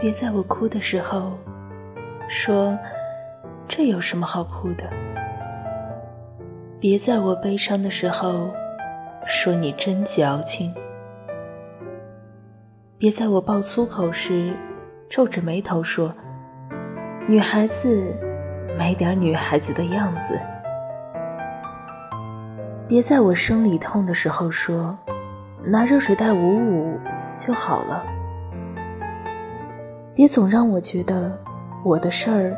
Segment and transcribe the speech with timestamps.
[0.00, 1.32] 别在我哭的时候
[2.28, 2.76] 说
[3.66, 4.84] 这有什么好哭的。
[6.78, 8.50] 别在我悲伤的时候
[9.26, 10.74] 说你真矫情。
[12.98, 14.54] 别在我爆粗口时
[15.08, 16.14] 皱着眉头说
[17.26, 18.14] 女孩子
[18.78, 20.38] 没点女孩子的样子。
[22.86, 24.98] 别在我生理痛的时候说
[25.66, 26.98] 拿热水袋捂捂
[27.34, 28.04] 就好了。
[30.14, 31.38] 别总让我觉得
[31.84, 32.56] 我的事儿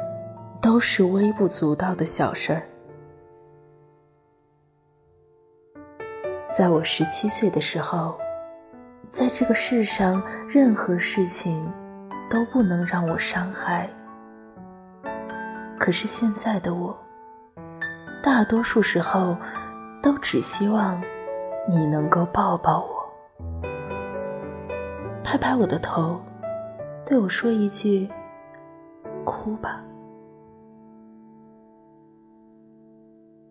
[0.60, 2.62] 都是微不足道的小事儿。
[6.48, 8.18] 在我十七岁的时候，
[9.08, 11.62] 在这个世上任何事情
[12.30, 13.88] 都不能让我伤害。
[15.78, 16.96] 可是现在的我，
[18.22, 19.36] 大多数时候
[20.02, 21.02] 都只希望
[21.68, 22.95] 你能够抱抱我，
[25.26, 26.20] 拍拍我的头。
[27.04, 28.08] 对我说一句
[29.26, 29.82] ：“哭吧。”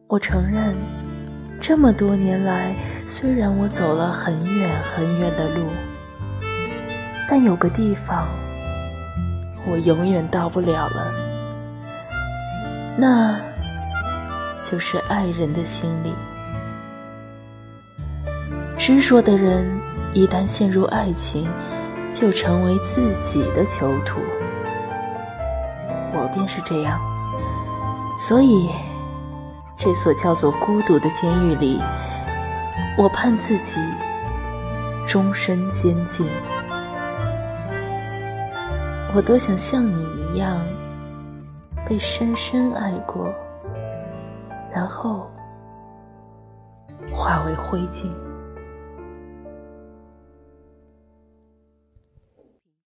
[0.07, 0.73] 我承认，
[1.59, 2.73] 这么多年来，
[3.05, 5.65] 虽然我走了很远很远的路，
[7.29, 8.25] 但有个地方
[9.69, 11.11] 我永远到不了了，
[12.97, 13.37] 那
[14.61, 16.13] 就是爱人的心里。
[18.77, 19.69] 执着的人
[20.13, 21.49] 一旦陷入爱情，
[22.15, 24.21] 就成为自己的囚徒，
[26.13, 26.97] 我便是这样。
[28.15, 28.69] 所以，
[29.75, 31.81] 这所叫做孤独的监狱里，
[32.97, 33.81] 我盼自己
[35.05, 36.25] 终身监禁。
[39.13, 40.57] 我多想像你一样，
[41.85, 43.27] 被深深爱过，
[44.73, 45.29] 然后
[47.11, 48.07] 化为灰烬。